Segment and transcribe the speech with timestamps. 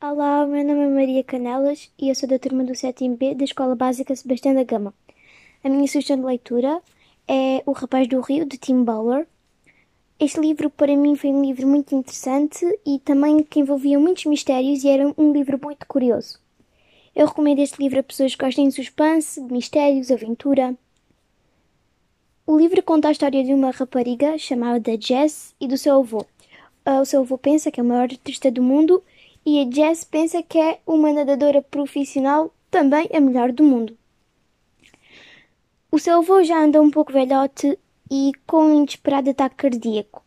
[0.00, 3.42] Olá, meu nome é Maria Canelas e eu sou da turma do 7 B da
[3.42, 4.94] Escola Básica Sebastião da Gama.
[5.64, 6.80] A minha sugestão de leitura
[7.26, 9.26] é O Rapaz do Rio, de Tim Bowler.
[10.20, 14.84] Este livro, para mim, foi um livro muito interessante e também que envolvia muitos mistérios
[14.84, 16.38] e era um livro muito curioso.
[17.12, 20.76] Eu recomendo este livro a pessoas que gostem de suspense, mistérios, aventura.
[22.46, 26.24] O livro conta a história de uma rapariga chamada Jess e do seu avô.
[26.86, 29.02] O seu avô pensa que é o maior artista do mundo
[29.48, 33.96] e a Jess pensa que é uma nadadora profissional, também a melhor do mundo.
[35.90, 37.78] O seu avô já anda um pouco velhote
[38.10, 40.22] e com um inesperado ataque cardíaco.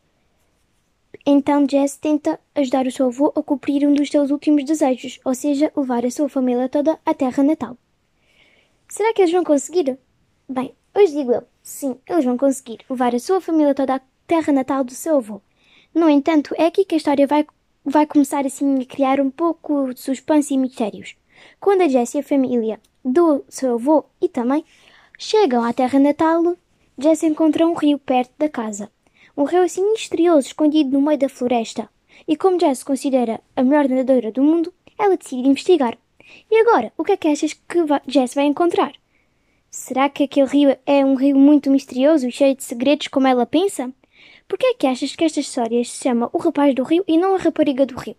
[1.23, 5.35] Então Jess tenta ajudar o seu avô a cumprir um dos seus últimos desejos, ou
[5.35, 7.77] seja, levar a sua família toda à terra natal.
[8.89, 9.99] Será que eles vão conseguir?
[10.49, 14.51] Bem, hoje digo eu, sim, eles vão conseguir levar a sua família toda à terra
[14.51, 15.39] natal do seu avô.
[15.93, 17.45] No entanto, é aqui que a história vai
[17.83, 21.15] vai começar assim a criar um pouco de suspense e mistérios.
[21.59, 24.63] Quando a Jess e a família do seu avô e também
[25.17, 26.55] chegam à terra natal,
[26.97, 28.91] Jess encontra um rio perto da casa.
[29.35, 31.89] Um rio assim misterioso, escondido no meio da floresta.
[32.27, 35.97] E como Jess se considera a melhor nadadora do mundo, ela decide investigar.
[36.49, 38.93] E agora, o que é que achas que Jess vai encontrar?
[39.69, 43.45] Será que aquele rio é um rio muito misterioso e cheio de segredos como ela
[43.45, 43.91] pensa?
[44.47, 47.17] Por que é que achas que esta história se chama O Rapaz do Rio e
[47.17, 48.15] não a Rapariga do Rio?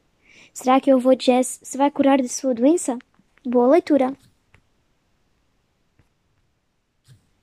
[0.53, 2.99] Será que o avô Jess se vai curar de sua doença?
[3.45, 4.17] Boa leitura!